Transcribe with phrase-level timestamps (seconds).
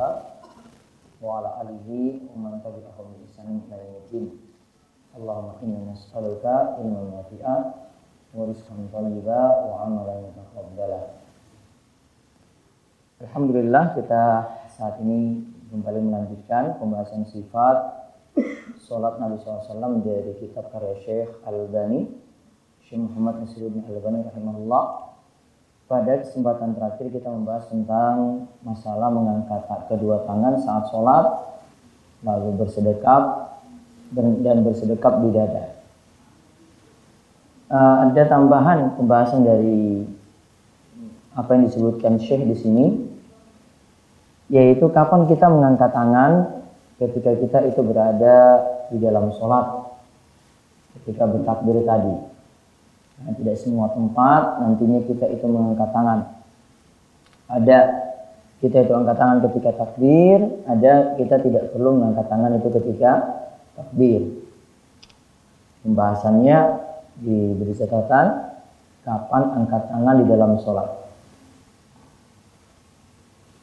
[0.00, 0.40] Rasulillah
[1.20, 4.32] wa ala alihi wa man tabi'ahum bi ihsanin ila yaumil
[5.12, 7.62] Allahumma inna nas'aluka ilman nafi'an
[8.32, 11.20] wa rizqan thayyiban wa amalan mutaqabbala.
[13.20, 14.24] Alhamdulillah kita
[14.72, 18.00] saat ini kembali melanjutkan pembahasan sifat
[18.80, 22.08] Salat Nabi SAW dari kitab karya Syekh Al-Albani
[22.88, 25.09] Syekh Muhammad Nasiruddin Al-Albani rahimahullah
[25.90, 31.26] pada kesempatan terakhir kita membahas tentang masalah mengangkat kedua tangan saat sholat
[32.22, 33.58] lalu bersedekap
[34.14, 35.82] dan bersedekap di dada.
[37.66, 40.06] Uh, ada tambahan pembahasan dari
[41.34, 42.86] apa yang disebutkan Syekh di sini
[44.46, 46.62] yaitu kapan kita mengangkat tangan
[47.02, 48.62] ketika kita itu berada
[48.94, 49.90] di dalam sholat
[51.02, 52.29] ketika bertakbir tadi
[53.20, 56.20] Nah, tidak semua tempat nantinya kita itu mengangkat tangan.
[57.50, 57.78] Ada
[58.60, 63.12] kita itu angkat tangan ketika takbir, ada kita tidak perlu mengangkat tangan itu ketika
[63.76, 64.22] takbir.
[65.80, 66.58] Pembahasannya
[67.20, 68.52] diberi catatan
[69.04, 70.88] kapan angkat tangan di dalam sholat.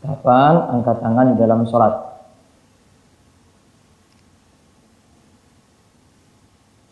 [0.02, 1.94] Kapan angkat tangan di dalam sholat?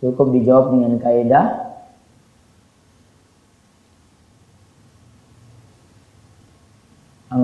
[0.02, 1.65] Cukup dijawab dengan kaidah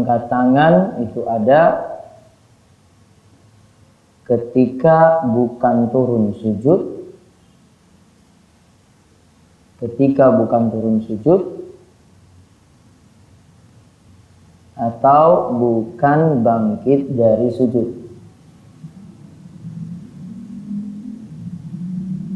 [0.01, 1.93] angkat tangan itu ada
[4.25, 6.99] ketika bukan turun sujud.
[9.81, 11.41] Ketika bukan turun sujud
[14.77, 17.87] atau bukan bangkit dari sujud.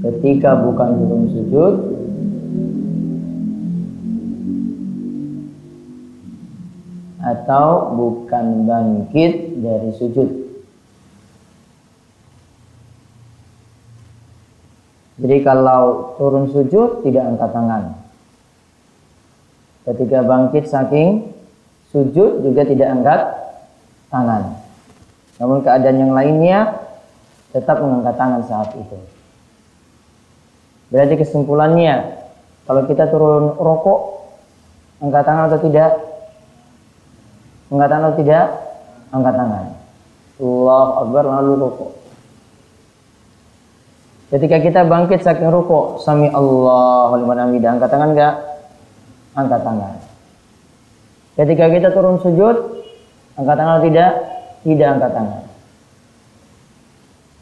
[0.05, 1.94] Ketika bukan turun sujud
[7.25, 10.29] atau bukan bangkit dari sujud.
[15.15, 17.83] Jadi kalau turun sujud tidak angkat tangan.
[19.89, 21.33] Ketika bangkit saking
[21.89, 23.21] sujud juga tidak angkat
[24.13, 24.43] tangan.
[25.41, 26.77] Namun keadaan yang lainnya
[27.49, 28.97] tetap mengangkat tangan saat itu.
[30.93, 32.21] Berarti kesimpulannya
[32.69, 34.29] kalau kita turun rokok
[35.01, 36.14] angkat tangan atau tidak?
[37.73, 38.45] Angkat tangan atau tidak?
[39.09, 39.65] Angkat tangan.
[40.35, 41.91] Allah Akbar lalu rukuk.
[44.29, 48.35] Ketika kita bangkit saking rukuk, sami Allah liman hamidah, angkat tangan enggak?
[49.37, 49.93] Angkat tangan.
[51.35, 52.55] Ketika kita turun sujud,
[53.37, 54.11] angkat tangan atau tidak?
[54.65, 55.43] Tidak angkat tangan.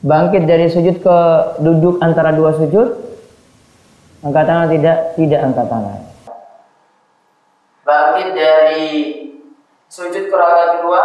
[0.04, 1.18] Bangkit dari sujud ke
[1.64, 2.88] duduk antara dua sujud,
[4.22, 4.98] angkat tangan atau tidak?
[5.16, 6.00] Tidak angkat tangan.
[7.88, 8.88] Bangkit dari
[9.94, 11.04] sujud ke rakaat kedua.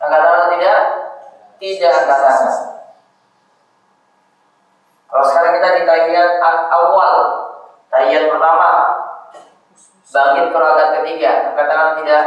[0.00, 0.80] Angkat tangan atau tidak?
[1.60, 2.76] Tidak angkat tangan
[5.16, 7.14] kalau sekarang kita di tahiyat awal.
[7.88, 8.70] Tahiyat pertama.
[10.12, 11.30] Bangkit ke rakaat ketiga.
[11.48, 12.24] Angkat tangan tidak?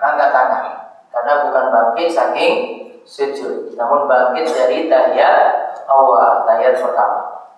[0.00, 0.64] Angkat tangan
[1.12, 2.54] karena bukan bangkit saking
[3.04, 3.76] sujud.
[3.76, 7.52] Namun bangkit dari tahiyat awal tahiyat pertama.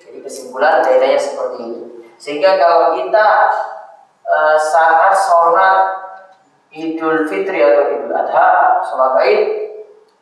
[0.00, 1.84] Jadi kesimpulan kaidahnya seperti itu.
[2.16, 3.52] Sehingga kalau kita
[4.30, 5.78] uh, saat sholat
[6.70, 9.42] Idul Fitri atau Idul Adha, sholat Id,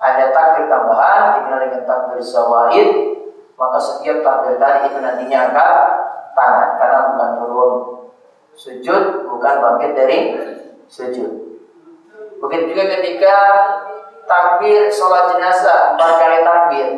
[0.01, 2.89] ada takbir tambahan dikenal dengan takbir zawaid,
[3.61, 5.73] maka setiap takbir tadi itu nantinya angkat
[6.33, 7.73] tangan karena bukan turun
[8.55, 10.19] sujud, bukan bangkit dari
[10.89, 11.31] sujud.
[12.39, 13.37] Begitu juga ketika
[14.25, 16.89] takbir sholat jenazah empat kali takbir,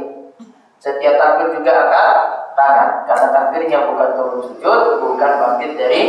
[0.79, 2.17] setiap takbir juga angkat
[2.55, 6.03] tangan karena takbirnya bukan turun sujud, bukan bangkit dari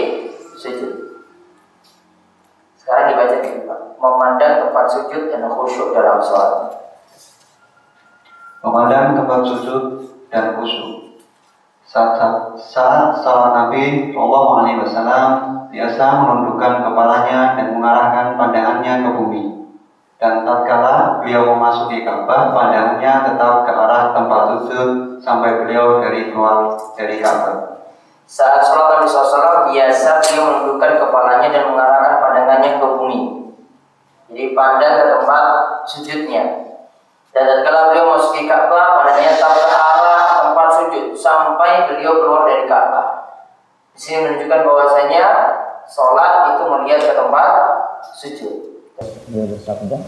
[0.62, 0.94] sujud.
[2.78, 3.80] Sekarang dibaca di Pak.
[3.98, 6.54] Memandang tempat sujud dan khusyuk dalam sholat.
[8.62, 9.84] Memandang tempat sujud
[10.30, 11.18] dan khusyuk.
[11.86, 12.16] Saat,
[12.56, 15.30] saat salat Nabi Shallallahu Alaihi Wasallam
[15.74, 19.44] biasa menundukkan kepalanya dan mengarahkan pandangannya ke bumi.
[20.22, 26.78] Dan tatkala beliau memasuki Ka'bah, pandangannya tetap ke arah tempat sujud sampai beliau dari keluar
[26.94, 27.81] dari Ka'bah.
[28.32, 33.20] Saat sholat Nabi SAW biasa beliau menundukkan kepalanya dan mengarahkan pandangannya ke bumi.
[34.32, 35.44] Jadi pandang ke tempat
[35.84, 36.44] sujudnya.
[37.36, 42.72] Dan tatkala beliau masuki Ka'bah, pandangnya tetap ke arah tempat sujud sampai beliau keluar dari
[42.72, 43.36] Ka'bah.
[43.92, 45.24] Di sini menunjukkan bahwasanya
[45.92, 47.48] sholat itu melihat ke tempat
[48.16, 48.54] sujud.
[49.28, 50.00] Dia bersabda,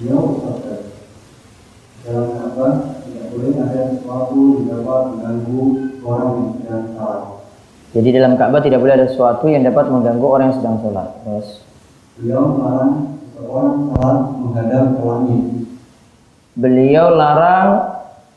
[0.00, 0.76] bersabda,
[2.04, 2.93] dalam boleh
[3.84, 5.60] ada sesuatu yang dapat mengganggu
[6.08, 7.20] orang yang sedang salat.
[7.92, 11.08] jadi dalam Ka'bah tidak boleh ada sesuatu yang dapat mengganggu orang yang sedang sholat.
[11.20, 11.60] Terus,
[12.16, 15.42] Beliau melarang seseorang salat menghadap ke langit.
[16.54, 17.70] beliau larang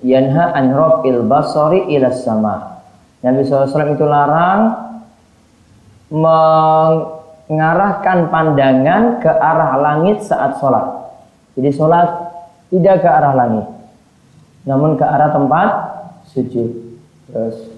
[0.01, 2.81] yanha an rafil basari ila sama.
[3.21, 4.73] Nabi SAW itu larang
[7.49, 10.85] mengarahkan pandangan ke arah langit saat sholat.
[11.57, 12.09] Jadi sholat
[12.69, 13.65] tidak ke arah langit,
[14.67, 15.69] namun ke arah tempat
[16.27, 16.99] sujud.
[17.31, 17.77] Terus,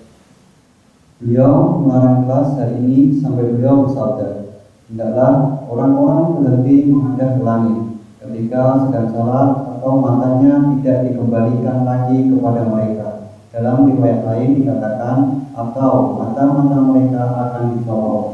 [1.19, 4.56] Beliau melarang kelas hari ini sampai beliau bersabda,
[4.88, 7.80] hendaklah orang-orang berhenti menghadap ke langit
[8.24, 13.07] ketika sedang sholat atau matanya tidak dikembalikan lagi kepada mereka.
[13.51, 15.18] Dalam riwayat lain dikatakan
[15.59, 15.91] atau
[16.24, 18.25] mata-mata mereka akan dicolok.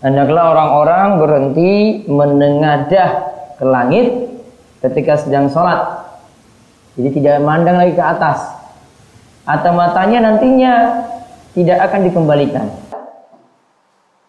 [0.00, 1.72] Hendaklah orang-orang berhenti
[2.08, 3.10] menengadah
[3.60, 4.08] ke langit
[4.80, 6.05] ketika sedang sholat.
[6.96, 8.40] Jadi tidak memandang lagi ke atas.
[9.44, 11.04] Atau matanya nantinya
[11.52, 12.66] tidak akan dikembalikan.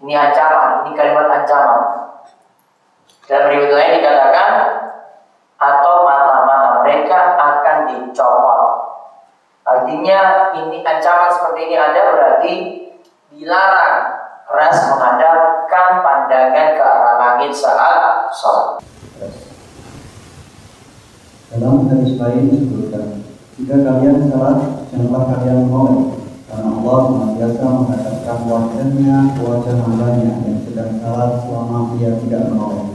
[0.03, 1.81] Ini ancaman, ini kalimat ancaman.
[3.27, 4.51] Dalam riwayat lain dikatakan
[5.57, 8.61] atau mata-mata mereka akan dicopot.
[9.67, 12.53] Artinya ini ancaman seperti ini ada berarti
[13.35, 13.95] dilarang
[14.47, 18.79] keras menghadapkan pandangan ke arah langit saat sholat.
[21.51, 22.56] Dalam hadis lain
[23.67, 24.59] jika kalian salat,
[24.95, 25.99] janganlah kalian menoleh,
[26.47, 32.87] karena Allah senantiasa menghadapkan wajahnya ke wajah hambanya yang sedang salat selama ia tidak menoleh.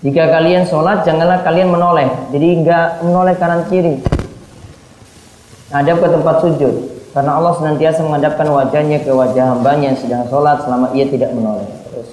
[0.00, 2.08] Jika kalian sholat, janganlah kalian menoleh.
[2.32, 4.00] Jadi enggak menoleh kanan kiri.
[5.68, 6.74] Hadap ke tempat sujud.
[7.12, 11.68] Karena Allah senantiasa menghadapkan wajahnya ke wajah hambanya yang sedang sholat selama ia tidak menoleh.
[11.92, 12.08] Terus,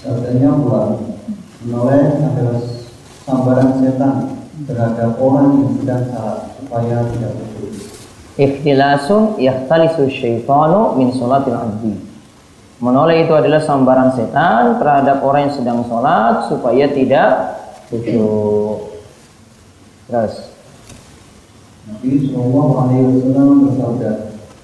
[0.00, 0.96] Sabdanya pula,
[1.68, 2.64] menoleh adalah
[3.28, 7.72] sambaran setan terhadap orang yang sedang salat supaya tidak khusyuk.
[8.40, 11.92] ikhtilasun yahtalisu syaitanu min sholatil abdi.
[12.80, 17.60] Menoleh itu adalah sambaran setan terhadap orang yang sedang sholat supaya tidak
[17.92, 18.88] khusyuk.
[20.08, 20.56] Terus,
[21.92, 24.10] Nabi Shallallahu Alaihi Wasallam bersabda,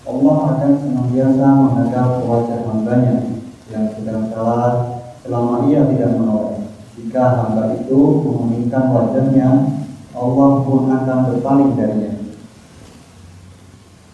[0.08, 3.16] Allah akan senantiasa menghadap wajah hambanya
[3.68, 4.74] yang sedang salat
[5.20, 6.64] selama ia tidak menoleh.
[6.96, 9.48] Jika hamba itu memalingkan wajahnya,
[10.18, 12.12] Allah pun akan berpaling darinya.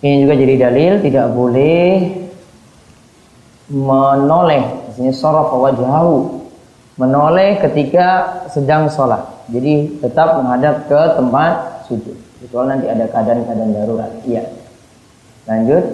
[0.04, 2.12] ini juga jadi dalil tidak boleh
[3.72, 6.44] menoleh, maksudnya sorof wajhahu,
[7.00, 8.08] menoleh ketika
[8.52, 9.24] sedang sholat.
[9.48, 11.52] Jadi tetap menghadap ke tempat
[11.88, 12.16] sujud.
[12.44, 14.12] Kecuali nanti ada keadaan-keadaan darurat.
[14.28, 14.44] Iya.
[15.48, 15.84] Lanjut.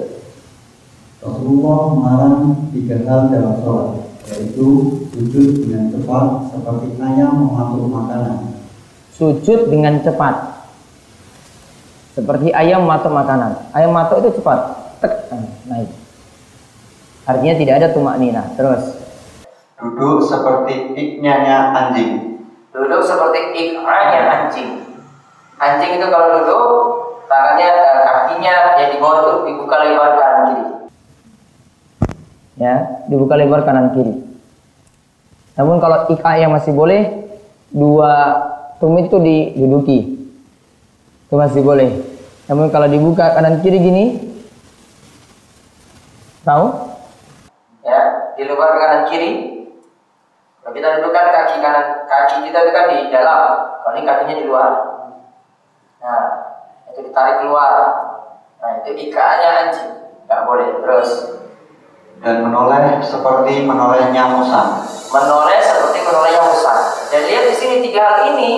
[1.20, 3.88] Rasulullah melarang tiga hal dalam sholat,
[4.34, 4.66] yaitu
[5.12, 8.38] sujud dengan cepat seperti ayam mematuk makanan,
[9.20, 10.64] Sujud dengan cepat.
[12.16, 13.68] Seperti ayam matuk makanan.
[13.76, 14.80] Ayam matuk itu cepat.
[15.04, 15.28] Tek,
[15.68, 15.92] naik.
[17.28, 18.48] Artinya tidak ada tumak nina.
[18.56, 18.96] Terus.
[19.80, 22.36] duduk seperti iknyanya anjing,
[22.68, 25.00] Duduk seperti ikranya anjing.
[25.56, 26.68] Anjing itu kalau duduk,
[27.24, 30.64] tangannya, eh, kakinya yang di bawah itu dibuka lebar kanan kiri.
[32.60, 34.20] Ya, dibuka lebar kanan kiri.
[35.56, 37.28] Namun kalau ika yang masih boleh,
[37.72, 38.12] dua
[38.80, 39.98] tumit itu diduduki.
[41.28, 42.00] Itu masih boleh.
[42.48, 44.04] Namun kalau dibuka kanan kiri gini,
[46.42, 46.66] tahu?
[47.86, 49.62] Ya, di luar kanan kiri.
[50.64, 53.42] Kalau kita dudukkan kaki kanan, kaki kita itu kan di dalam,
[53.84, 54.70] kalau ini kakinya di luar.
[56.00, 56.24] Nah,
[56.90, 57.74] itu ditarik keluar.
[58.60, 59.90] Nah, itu ikaannya anjing.
[60.26, 60.68] Nggak boleh.
[60.82, 61.10] Terus,
[62.20, 64.84] dan menoleh seperti menolehnya musang.
[65.08, 66.80] menoleh seperti menolehnya musang.
[67.10, 68.54] Dan lihat di sini tiga hal ini,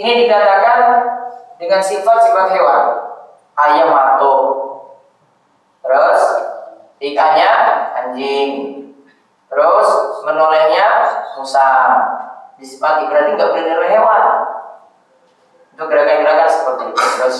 [0.00, 0.80] ini dikatakan
[1.60, 2.84] dengan sifat-sifat hewan.
[3.52, 4.40] Ayam matuk,
[5.84, 6.20] terus
[6.96, 7.52] ikannya
[7.92, 8.50] anjing,
[9.52, 9.88] terus
[10.24, 10.88] menolehnya
[11.36, 11.92] musang.
[12.56, 14.24] Disifati berarti nggak boleh niru hewan.
[15.76, 17.00] Untuk gerakan-gerakan seperti itu.
[17.20, 17.38] Terus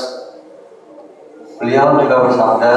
[1.62, 2.71] Beliau juga bersabda,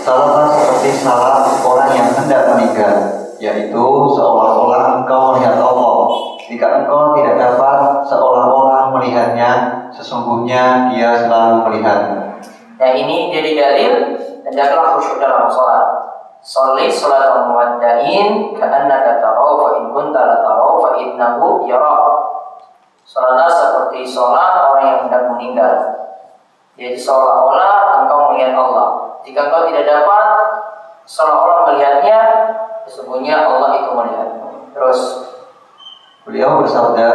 [0.00, 3.84] salahlah seperti salah orang yang hendak meninggal, yaitu
[4.16, 5.96] seolah-olah engkau melihat Allah.
[6.46, 9.50] Jika engkau tidak dapat seolah-olah melihatnya,
[9.90, 12.00] sesungguhnya dia selalu melihat.
[12.76, 13.92] Nah ini jadi dalil
[14.46, 15.86] hendaklah khusyuk dalam sholat.
[16.46, 22.14] Sholli sholat muwaddain ka'annaka tarau fa in kunta la tarau innahu yara.
[23.06, 25.74] Salatlah seperti sholat orang yang hendak meninggal.
[26.76, 29.18] Jadi seolah-olah engkau melihat Allah.
[29.26, 30.38] Jika engkau tidak dapat
[31.06, 32.20] seolah-olah melihatnya,
[32.86, 34.28] sesungguhnya Allah itu melihat.
[34.72, 35.00] Terus
[36.26, 37.10] Beliau bersabda,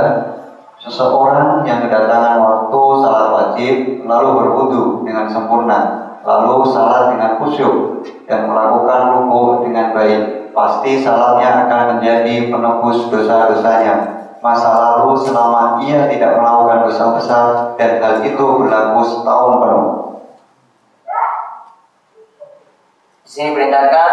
[0.80, 3.76] seseorang yang kedatangan waktu salat wajib
[4.08, 5.80] lalu berwudu dengan sempurna,
[6.24, 13.96] lalu salat dengan khusyuk dan melakukan ruku dengan baik, pasti salatnya akan menjadi penebus dosa-dosanya
[14.40, 19.88] masa lalu selama ia tidak melakukan dosa besar dan hal itu berlaku setahun penuh.
[23.22, 24.12] di sini perintahkan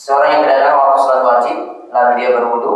[0.00, 1.56] seorang yang kedatangan waktu sholat wajib
[1.92, 2.74] lalu dia berwudu,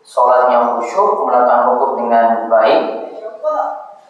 [0.00, 2.80] sholatnya khusyuk, melakukan rukuk dengan baik,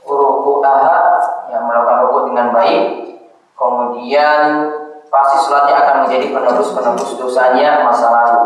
[0.07, 1.19] ruku aha
[1.51, 2.83] yang melakukan rukuk dengan baik,
[3.59, 4.71] kemudian
[5.11, 8.43] pasti sholatnya akan menjadi penebus-penebus dosanya masa lalu.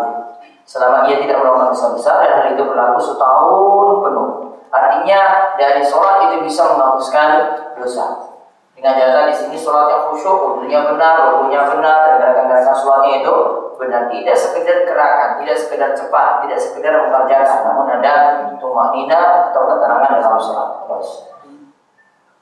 [0.64, 4.28] Selama ia tidak melakukan dosa besar dan hal itu berlaku setahun penuh.
[4.68, 5.20] Artinya
[5.56, 7.28] dari sholat itu bisa menghapuskan
[7.76, 8.36] dosa.
[8.76, 13.36] Dengan catatan di sini sholatnya khusyuk, wudunya benar, rukunya benar, dan gerakan-gerakan sholatnya itu
[13.78, 14.10] benar.
[14.10, 18.14] Tidak sekedar gerakan, tidak sekedar cepat, tidak sekedar mengerjakan, namun ada
[18.58, 20.68] tumak nina atau keterangan dalam sholat.
[20.84, 21.10] Terus.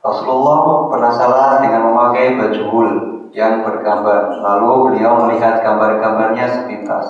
[0.01, 2.91] Rasulullah pernah salah dengan memakai baju wul
[3.37, 4.41] yang bergambar.
[4.41, 7.07] Lalu beliau melihat gambar-gambarnya sepintas.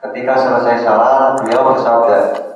[0.00, 2.50] Ketika selesai salat, beliau bersabda,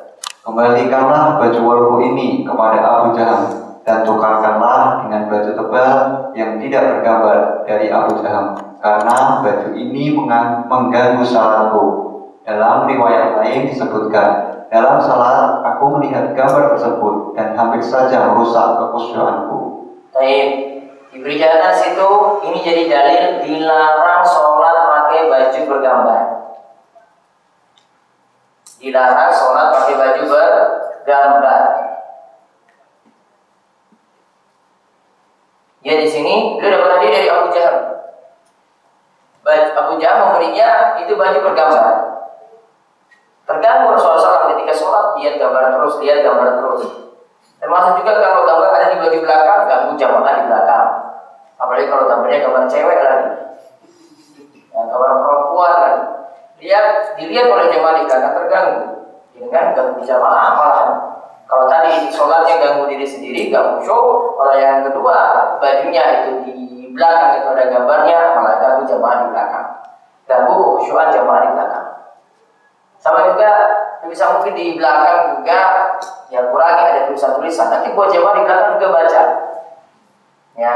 [0.44, 3.48] Kembalikanlah baju wulku ini kepada Abu Jaham
[3.80, 5.92] dan tukarkanlah dengan baju tebal
[6.36, 8.52] yang tidak bergambar dari Abu Jaham
[8.84, 10.12] karena baju ini
[10.68, 11.84] mengganggu salatku.
[12.44, 19.88] Dalam riwayat lain disebutkan, dalam salat aku melihat gambar tersebut dan hampir saja merusak kekhusyuanku.
[20.12, 20.48] Baik,
[21.08, 22.10] diberi catatan situ
[22.44, 26.22] ini jadi dalil dilarang sholat pakai baju bergambar.
[28.76, 31.62] Dilarang sholat pakai baju bergambar.
[35.80, 37.93] Ya di sini beliau dapat tadi dari Abu Jahal.
[39.52, 41.94] Abu Jahal memberinya itu baju bergambar.
[43.44, 46.82] Terganggu Rasulullah ketika sholat lihat gambar terus, lihat gambar terus.
[47.60, 50.86] Termasuk juga kalau gambar ada di baju belakang, ganggu jamaah di belakang.
[51.60, 53.30] Apalagi kalau gambarnya gambar cewek lagi.
[54.72, 56.02] Ya, gambar perempuan lagi.
[56.64, 56.86] Lihat,
[57.20, 58.82] dilihat oleh jamaah di belakang terganggu.
[59.36, 60.88] Ini kan ganggu jamaah malah.
[61.44, 64.40] Kalau tadi sholatnya ganggu diri sendiri, gak khusyuk.
[64.40, 65.16] Kalau yang kedua,
[65.60, 66.54] bajunya itu di
[66.94, 69.66] belakang itu ada gambarnya, malah ganggu jamaah di belakang.
[70.24, 71.86] Ganggu kekhusyuan jamaah di belakang.
[73.02, 73.50] Sama juga
[74.06, 75.60] bisa mungkin di belakang juga
[76.32, 77.68] ya kurangi ada tulisan-tulisan.
[77.68, 79.22] Nanti buat jamaah di belakang juga baca.
[80.54, 80.74] Ya,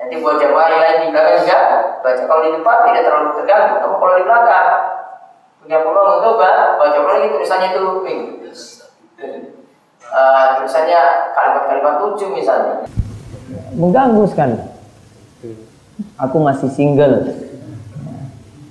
[0.00, 1.58] nanti buat jamaah yang lain di belakang juga
[2.00, 2.22] baca.
[2.24, 4.68] Kalau di depan tidak terlalu terganggu, namun kalau di belakang
[5.60, 7.84] punya peluang untuk baca lagi tulisannya itu
[10.08, 11.00] uh, tulisannya
[11.36, 12.88] kalimat-kalimat lucu misalnya.
[13.70, 14.79] mengganggu sekali.
[16.16, 17.32] Aku masih single,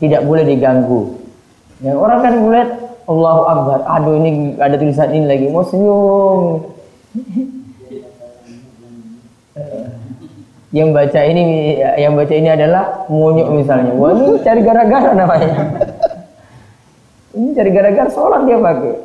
[0.01, 1.17] tidak boleh diganggu.
[1.79, 2.69] Dan orang kan melihat
[3.09, 6.61] Allahu Akbar, aduh ini ada tulisan ini lagi, mau senyum.
[10.69, 11.43] yang baca ini,
[11.97, 13.91] yang baca ini adalah monyok misalnya.
[13.97, 15.49] Wah ini cari gara-gara namanya.
[17.33, 18.95] Ini cari gara-gara sholat dia pakai.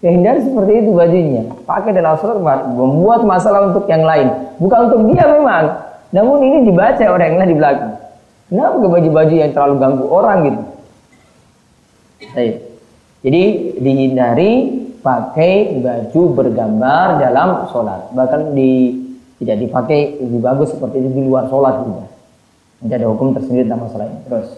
[0.00, 1.42] Ya hindari seperti itu bajunya.
[1.68, 2.40] Pakai dalam sholat
[2.72, 4.32] membuat masalah untuk yang lain.
[4.56, 5.64] Bukan untuk dia memang.
[6.10, 7.92] Namun ini dibaca orang yang lain di belakang.
[8.50, 10.62] Kenapa ke baju-baju yang terlalu ganggu orang gitu?
[12.34, 12.54] Baik.
[13.20, 13.42] Jadi
[13.78, 14.52] dihindari
[15.00, 18.10] pakai baju bergambar dalam sholat.
[18.10, 18.98] Bahkan di
[19.38, 22.04] tidak dipakai lebih bagus seperti itu di luar sholat juga.
[22.82, 24.18] Nanti ada hukum tersendiri tentang masalah ini.
[24.26, 24.48] Terus.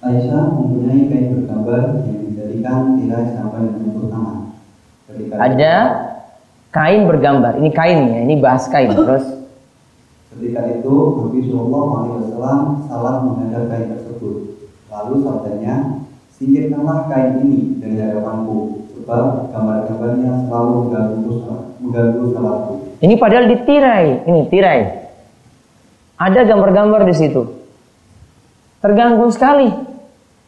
[0.00, 4.38] Aisyah mempunyai kain bergambar yang dijadikan tirai sampai menutup tangan.
[5.04, 5.74] Ketika Ada
[6.72, 7.52] kain bergambar.
[7.60, 8.88] Ini kain ya, ini bahas kain.
[8.96, 9.39] Terus
[10.30, 14.36] Ketika itu Nabi Shallallahu Alaihi Wasallam salah menghadap kain tersebut.
[14.86, 15.74] Lalu sabdanya,
[16.38, 21.32] singkirkanlah kain ini dari hadapanku, sebab gambar-gambarnya selalu mengganggu
[21.82, 22.74] mengganggu salatku.
[23.02, 24.06] ini padahal di tirai.
[24.22, 24.80] Ini tirai.
[26.20, 27.42] Ada gambar-gambar di situ.
[28.78, 29.66] Terganggu sekali.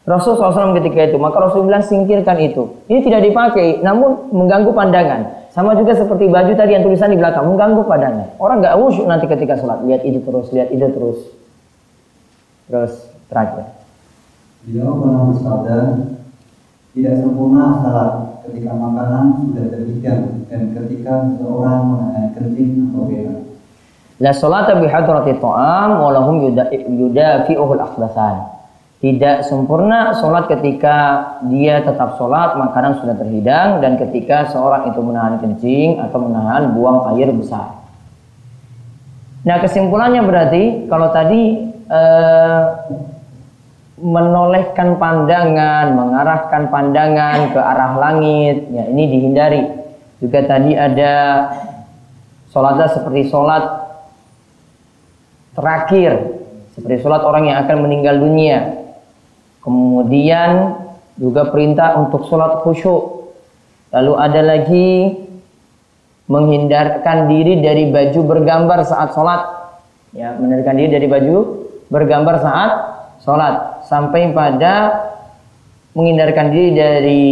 [0.03, 2.83] Rasul SAW ketika itu, maka Rasul bilang singkirkan itu.
[2.91, 5.42] Ini tidak dipakai, namun mengganggu pandangan.
[5.53, 8.25] Sama juga seperti baju tadi yang tulisan di belakang, mengganggu pandangan.
[8.41, 11.19] Orang nggak khusyuk nanti ketika sholat, lihat itu terus, lihat itu terus.
[12.65, 12.93] Terus
[13.29, 13.69] terakhir.
[14.65, 15.77] Beliau pernah bersabda,
[16.97, 18.11] tidak sempurna salat
[18.49, 23.39] ketika makanan sudah terhidang dan ketika seseorang menahan kencing atau berak.
[24.17, 28.62] La salata bi hadrati ta'am wa lahum yuda- yudafi'uhul akhbathan.
[29.03, 35.43] Tidak sempurna sholat ketika dia tetap sholat, makanan sudah terhidang, dan ketika seorang itu menahan
[35.43, 37.83] kencing atau menahan buang air besar.
[39.43, 42.63] Nah kesimpulannya berarti kalau tadi eh,
[43.99, 49.63] menolehkan pandangan, mengarahkan pandangan ke arah langit, ya ini dihindari.
[50.23, 51.13] Juga tadi ada
[52.55, 53.63] sholatnya seperti sholat
[55.59, 56.39] terakhir,
[56.71, 58.82] seperti sholat orang yang akan meninggal dunia.
[59.63, 60.75] Kemudian
[61.15, 63.31] juga perintah untuk sholat khusyuk.
[63.95, 64.89] Lalu ada lagi
[66.27, 69.41] menghindarkan diri dari baju bergambar saat sholat.
[70.11, 71.35] Ya menghindarkan diri dari baju
[71.87, 72.71] bergambar saat
[73.23, 73.87] sholat.
[73.87, 75.07] Sampai pada
[75.95, 77.23] menghindarkan diri dari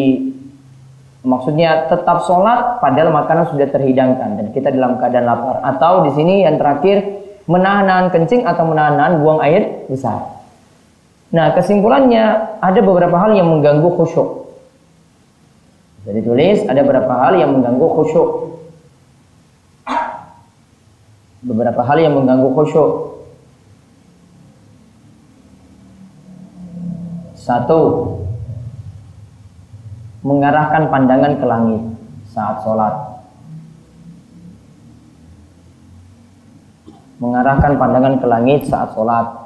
[1.27, 5.59] maksudnya tetap sholat padahal makanan sudah terhidangkan dan kita dalam keadaan lapar.
[5.67, 7.03] Atau di sini yang terakhir
[7.43, 10.40] menahan kencing atau menahan buang air besar
[11.31, 14.51] nah kesimpulannya ada beberapa hal yang mengganggu khusyuk
[16.03, 18.51] jadi tulis ada beberapa hal yang mengganggu khusyuk
[21.41, 22.89] beberapa hal yang mengganggu khusyuk.
[27.41, 27.81] Satu,
[30.21, 31.81] mengarahkan pandangan ke langit
[32.29, 32.93] saat sholat.
[37.17, 39.40] Mengarahkan pandangan ke langit saat sholat.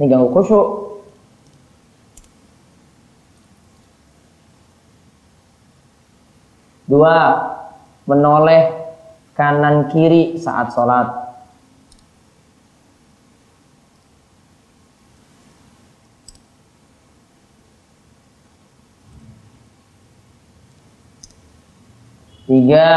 [0.00, 0.68] Ini ganggu khusyuk.
[6.88, 7.16] Dua,
[8.08, 8.96] menoleh
[9.36, 11.20] kanan kiri saat sholat.
[22.48, 22.88] Tiga,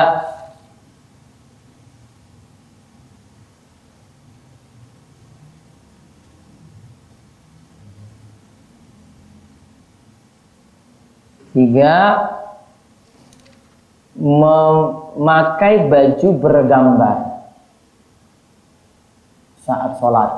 [11.54, 11.98] tiga
[14.18, 17.18] memakai baju bergambar
[19.64, 20.32] saat sholat.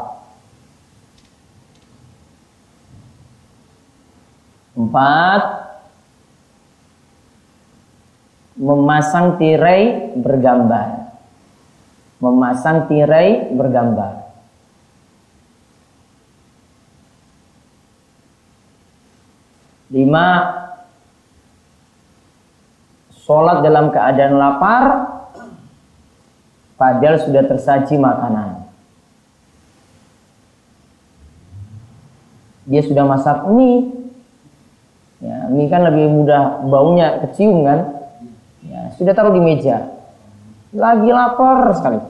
[4.75, 5.43] Empat,
[8.59, 11.15] memasang tirai bergambar.
[12.19, 14.27] Memasang tirai bergambar.
[19.95, 20.27] Lima,
[23.25, 24.83] sholat dalam keadaan lapar,
[26.77, 28.69] padahal sudah tersaji makanan.
[32.69, 33.89] Dia sudah masak mie,
[35.21, 38.09] ya, mie kan lebih mudah baunya kecium kan,
[38.65, 39.89] ya, sudah taruh di meja,
[40.73, 42.01] lagi lapar sekali.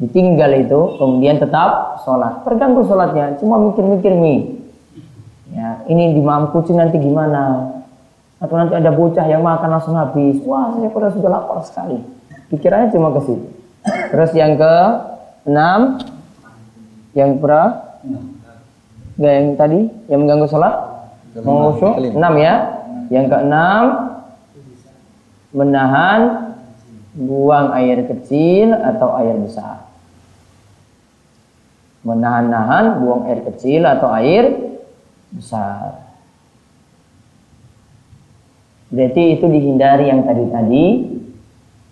[0.00, 2.42] Ditinggal itu, kemudian tetap sholat.
[2.46, 4.58] Terganggu sholatnya, cuma mikir-mikir mie.
[5.50, 7.79] Ya, ini dimampu nanti gimana?
[8.40, 10.40] Atau nanti ada bocah yang makan langsung habis.
[10.48, 12.00] Wah saya pada sudah lapar sekali.
[12.48, 13.46] Pikirannya cuma ke situ.
[13.84, 14.74] Terus yang ke
[15.44, 16.00] enam
[17.12, 18.00] yang berapa
[19.20, 20.74] yang tadi yang mengganggu sholat?
[21.36, 22.16] Mengusul?
[22.16, 22.54] enam ya.
[23.12, 23.82] Yang ke enam
[25.52, 26.20] menahan
[27.12, 29.84] buang air kecil atau air besar.
[32.00, 34.72] Menahan-nahan buang air kecil atau air
[35.28, 36.09] besar
[38.90, 40.86] Berarti itu dihindari yang tadi-tadi.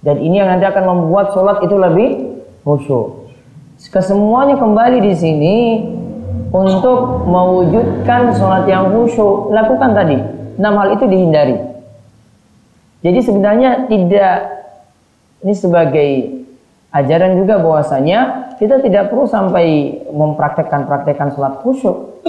[0.02, 2.11] Dan ini yang nanti akan membuat sholat itu lebih
[2.66, 3.30] khusyuk.
[3.78, 5.56] Kesemuanya kembali di sini
[6.50, 9.54] untuk mewujudkan sholat yang khusyuk.
[9.54, 10.18] Lakukan tadi.
[10.58, 11.56] Enam hal itu dihindari.
[12.98, 14.37] Jadi sebenarnya tidak
[15.46, 16.11] ini sebagai
[16.90, 22.26] ajaran juga bahwasanya kita tidak perlu sampai mempraktekkan-praktekkan sholat khusyuk.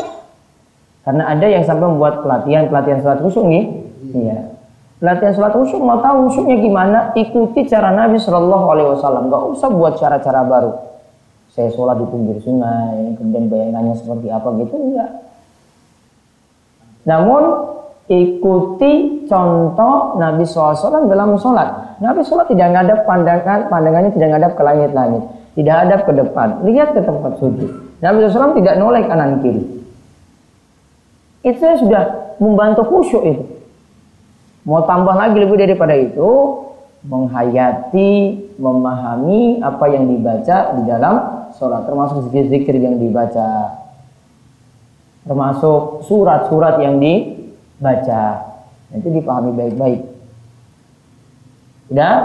[1.01, 3.65] Karena ada yang sampai membuat pelatihan-pelatihan sholat khusyuk nih.
[4.13, 4.58] Iya
[4.99, 6.99] latihan sholat khusyuk mau tahu khusyuknya gimana?
[7.15, 9.31] Ikuti cara Nabi Shallallahu Alaihi Wasallam.
[9.31, 10.71] Gak usah buat cara-cara baru.
[11.55, 15.11] Saya sholat di pinggir sungai kemudian bayangannya seperti apa gitu enggak.
[17.09, 17.43] Namun
[18.05, 21.99] ikuti contoh Nabi SAW dalam sholat.
[22.03, 25.23] Nabi sholat tidak ngadap pandangan pandangannya tidak ngadap ke langit-langit.
[25.57, 26.47] Tidak hadap ke depan.
[26.63, 27.71] Lihat ke tempat sujud.
[27.99, 29.63] Nabi SAW tidak noleh kanan kiri.
[31.43, 33.58] Itu sudah membantu khusyuk itu
[34.67, 36.29] Mau tambah lagi lebih daripada itu,
[37.07, 38.11] menghayati,
[38.59, 41.15] memahami apa yang dibaca di dalam
[41.55, 43.79] sholat, termasuk zikir-zikir yang dibaca,
[45.23, 48.23] termasuk surat-surat yang dibaca.
[48.91, 50.01] Itu dipahami baik-baik.
[51.87, 52.15] Sudah?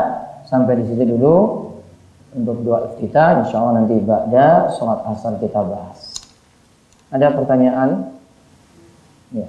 [0.44, 1.64] Sampai di situ dulu
[2.34, 6.18] untuk doa iftitah insya Allah nanti ba'da sholat asar kita bahas
[7.14, 8.10] ada pertanyaan
[9.30, 9.46] ya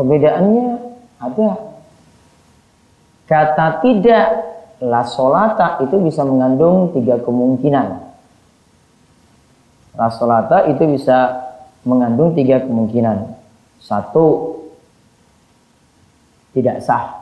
[0.00, 0.68] Perbedaannya
[1.20, 1.50] ada.
[3.28, 4.26] Kata tidak
[4.80, 7.86] la solata itu bisa mengandung tiga kemungkinan.
[10.00, 11.36] La solata itu bisa
[11.84, 13.28] mengandung tiga kemungkinan.
[13.76, 14.56] Satu,
[16.56, 17.20] tidak sah.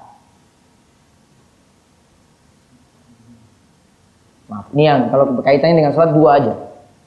[4.46, 6.54] Maaf, ini yang kalau berkaitannya dengan sholat dua aja,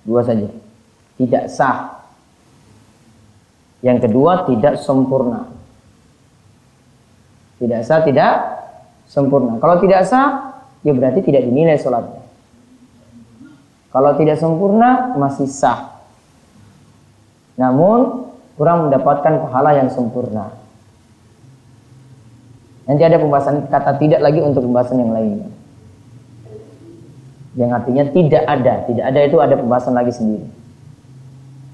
[0.03, 0.51] dua saja.
[1.15, 2.03] Tidak sah.
[3.81, 5.60] Yang kedua tidak sempurna.
[7.61, 8.33] Tidak sah, tidak
[9.05, 9.61] sempurna.
[9.61, 12.25] Kalau tidak sah, ya berarti tidak dinilai sholatnya.
[13.93, 16.01] Kalau tidak sempurna, masih sah.
[17.61, 20.57] Namun, kurang mendapatkan pahala yang sempurna.
[22.89, 25.49] Nanti ada pembahasan kata tidak lagi untuk pembahasan yang lainnya.
[27.53, 28.73] Yang artinya tidak ada.
[28.89, 30.47] Tidak ada itu ada pembahasan lagi sendiri.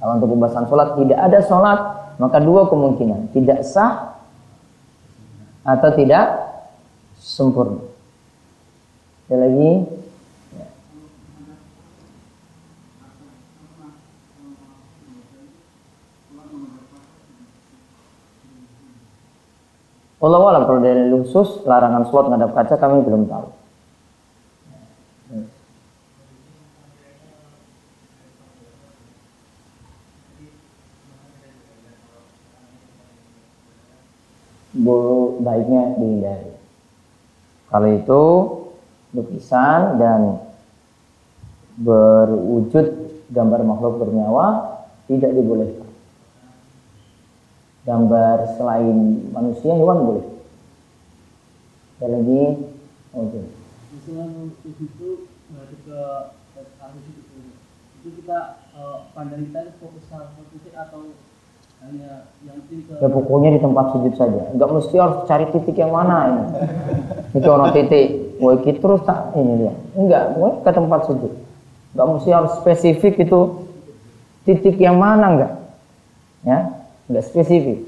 [0.03, 1.79] Kalau untuk pembahasan sholat, tidak ada sholat,
[2.19, 3.31] maka dua kemungkinan.
[3.31, 4.16] Tidak sah
[5.67, 6.25] atau tidak
[7.19, 7.83] sempurna.
[9.27, 9.71] Ada lagi?
[20.17, 23.66] Allah Allah kalau dari khusus larangan sholat menghadap kaca kami belum tahu.
[35.47, 36.51] Bu, baiknya dihindari.
[37.71, 38.23] Kalau itu
[39.15, 40.43] lukisan dan
[41.79, 42.87] berwujud
[43.31, 44.75] gambar makhluk bernyawa
[45.07, 45.87] tidak dibolehkan.
[47.87, 50.27] Gambar selain manusia hewan boleh.
[52.03, 52.43] Ada lagi
[53.15, 53.41] oke.
[53.95, 55.09] Misalnya itu itu,
[58.03, 61.15] itu kita uh, pandang kita fokus satu titik atau
[62.97, 64.51] Ya pokoknya di tempat sujud saja.
[64.51, 66.43] Enggak mesti harus cari titik yang mana ini.
[67.37, 68.37] Itu orang titik.
[68.37, 69.73] Wah, iki terus tak ini dia.
[69.95, 71.33] Enggak, pokoknya ke tempat sujud.
[71.95, 73.39] Enggak mesti harus spesifik itu
[74.43, 75.53] titik yang mana enggak.
[76.43, 76.59] Ya,
[77.07, 77.85] enggak spesifik.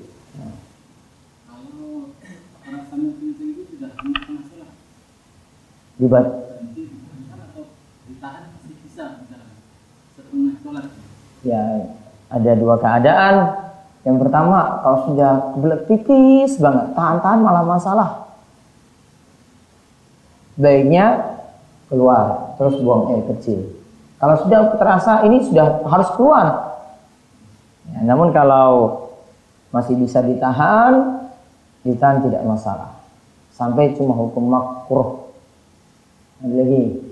[5.99, 6.49] Dibat
[11.43, 11.63] ya
[12.29, 13.35] ada dua keadaan.
[14.07, 18.09] Yang pertama, kalau sudah kebelet tipis banget, tahan-tahan malah masalah.
[20.55, 21.35] Baiknya
[21.91, 23.75] keluar, terus buang air kecil.
[24.19, 26.47] Kalau sudah terasa ini sudah harus keluar.
[27.91, 29.07] Ya, namun kalau
[29.71, 31.23] masih bisa ditahan,
[31.83, 32.99] ditahan tidak masalah.
[33.55, 35.31] Sampai cuma hukum makruh.
[36.43, 37.08] Lagi?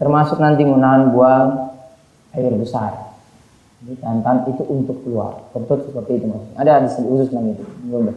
[0.00, 1.76] Termasuk nanti menahan buang
[2.32, 3.12] air besar.
[3.84, 5.44] Jadi tantan itu untuk keluar.
[5.52, 6.56] Kentut seperti itu maksudnya.
[6.56, 7.64] Ada hadis khusus namanya itu.
[7.84, 8.16] Boleh.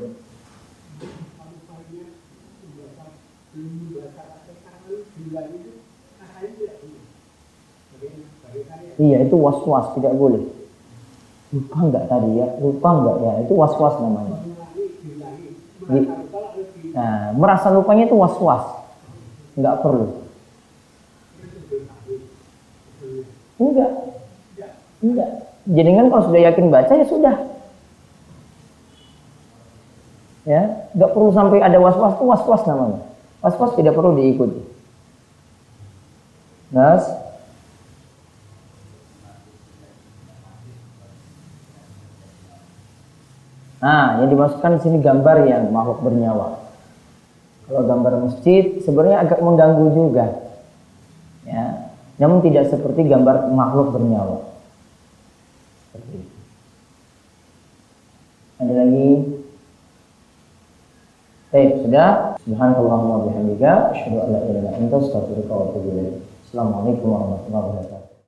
[8.93, 10.43] Iya itu was-was tidak boleh.
[11.51, 12.47] Lupa enggak tadi ya?
[12.63, 13.33] Lupa enggak ya?
[13.43, 14.39] Itu was-was namanya.
[16.93, 18.63] Nah, merasa lupanya itu was-was.
[19.59, 20.22] Enggak perlu.
[23.61, 23.91] Enggak.
[25.03, 25.29] Enggak.
[25.63, 27.35] Jadi kan kalau sudah yakin baca ya sudah.
[30.43, 32.99] Ya, enggak perlu sampai ada was-was itu was-was namanya.
[33.39, 34.59] Was-was tidak perlu diikuti.
[36.73, 37.05] Nas.
[43.83, 46.55] Nah, yang dimasukkan di sini gambar yang makhluk bernyawa.
[47.67, 50.25] Kalau gambar masjid sebenarnya agak mengganggu juga.
[51.43, 51.72] Ya,
[52.21, 54.37] namun tidak seperti gambar makhluk bernyawa.
[55.89, 56.37] Seperti itu.
[58.61, 59.09] Ada lagi?
[61.53, 62.09] Baik, sudah.
[62.41, 66.17] Subhanallahumma bihamdika asyhadu an la ilaha illa anta astaghfiruka wa atubu ilaik.
[66.49, 67.92] Assalamualaikum warahmatullahi wabarakatuh.